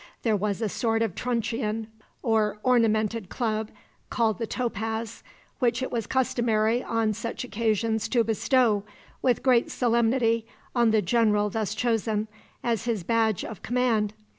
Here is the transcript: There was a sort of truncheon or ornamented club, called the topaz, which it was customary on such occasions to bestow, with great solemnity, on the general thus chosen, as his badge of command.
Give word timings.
There 0.23 0.35
was 0.35 0.63
a 0.63 0.67
sort 0.69 1.03
of 1.03 1.13
truncheon 1.13 1.85
or 2.23 2.57
ornamented 2.63 3.29
club, 3.29 3.69
called 4.09 4.39
the 4.39 4.47
topaz, 4.47 5.21
which 5.59 5.83
it 5.83 5.91
was 5.91 6.07
customary 6.07 6.81
on 6.81 7.13
such 7.13 7.43
occasions 7.43 8.07
to 8.09 8.23
bestow, 8.23 8.83
with 9.21 9.43
great 9.43 9.69
solemnity, 9.69 10.47
on 10.73 10.89
the 10.89 11.03
general 11.03 11.51
thus 11.51 11.75
chosen, 11.75 12.27
as 12.63 12.85
his 12.85 13.03
badge 13.03 13.43
of 13.45 13.61
command. 13.61 14.15